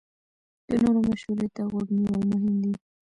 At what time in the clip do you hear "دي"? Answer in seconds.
2.63-2.73